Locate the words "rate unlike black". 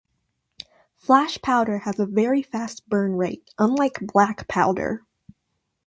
3.13-4.47